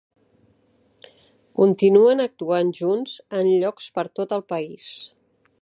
[1.61, 4.93] Continuen actuant junts en llocs per tot el país.